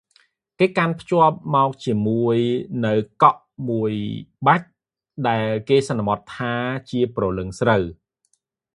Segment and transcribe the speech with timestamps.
[0.59, 2.37] គេកាន់ភ្ជាប់មកជាមួយ
[2.85, 3.91] នូវកក់មួយ
[4.45, 4.67] បាច់
[5.27, 6.53] ដែលគេសន្មត ថា
[6.91, 7.83] ជា ព្រលឹងស្រូវ។